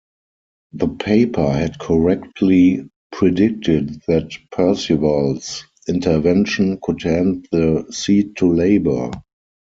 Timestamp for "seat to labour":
7.91-9.11